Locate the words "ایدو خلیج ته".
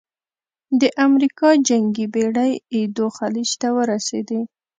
2.75-3.67